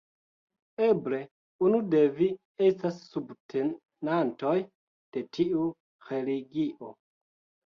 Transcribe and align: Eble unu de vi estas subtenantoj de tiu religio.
Eble 0.85 1.17
unu 1.67 1.81
de 1.95 1.99
vi 2.15 2.29
estas 2.69 2.97
subtenantoj 3.11 4.57
de 5.19 5.25
tiu 5.39 5.67
religio. 6.11 6.91